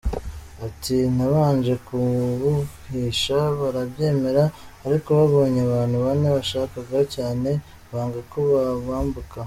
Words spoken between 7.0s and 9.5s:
cyane banga ko bo bambuka.